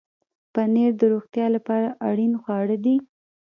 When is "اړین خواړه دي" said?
2.09-2.95